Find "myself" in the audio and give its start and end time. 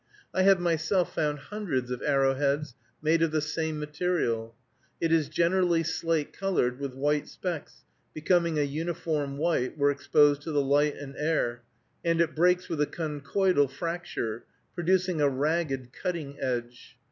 0.59-1.13